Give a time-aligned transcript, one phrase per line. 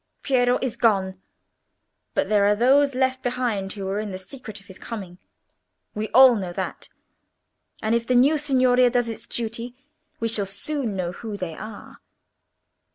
[0.23, 1.21] "Piero is gone,
[2.15, 6.35] but there are those left behind who were in the secret of his coming—we all
[6.35, 6.89] know that;
[7.83, 9.75] and if the new Signoria does its duty
[10.19, 11.99] we shall soon know who they are."